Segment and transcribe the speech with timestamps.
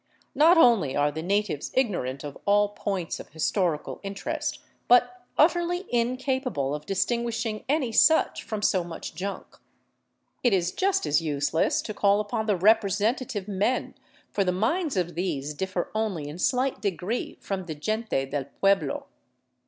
[0.33, 6.73] Not only are the natives ignorant of all points of historical interest, but utterly incapable
[6.73, 9.59] of distinguishing any such from so much junk.
[10.41, 13.93] It is just as useless to call upon the" representative men,"
[14.31, 19.05] for the minds of these differ only in slight degree from the gente del pueblo.